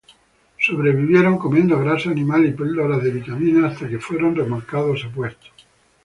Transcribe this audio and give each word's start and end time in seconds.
Sobrevivieron 0.57 1.37
comiendo 1.37 1.77
grasa 1.77 2.09
animal 2.09 2.43
y 2.47 2.53
píldoras 2.53 3.03
de 3.03 3.11
vitaminas, 3.11 3.73
hasta 3.73 3.87
que 3.87 3.99
fueron 3.99 4.35
remolcados 4.35 5.05
a 5.05 5.11
puerto. 5.13 5.45